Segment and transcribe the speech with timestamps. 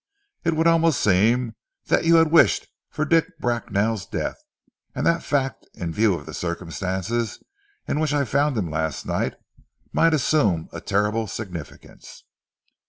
[0.43, 1.55] It would almost seem
[1.85, 4.41] that you had wished for Dick Bracknell's death,
[4.95, 7.37] and that fact in view of the circumstances
[7.87, 9.35] in which I found him last night
[9.93, 12.23] might assume a terrible significance."